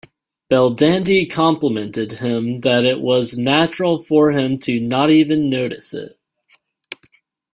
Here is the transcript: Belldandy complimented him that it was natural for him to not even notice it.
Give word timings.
Belldandy 0.49 1.29
complimented 1.31 2.13
him 2.13 2.61
that 2.61 2.85
it 2.85 2.99
was 3.01 3.37
natural 3.37 3.99
for 3.99 4.31
him 4.31 4.57
to 4.61 4.79
not 4.79 5.11
even 5.11 5.47
notice 5.47 5.93
it. 5.93 6.17